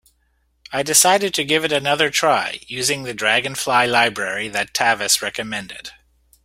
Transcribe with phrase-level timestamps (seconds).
[0.73, 5.91] I decided to give it another try, using the Dragonfly library that Tavis recommended.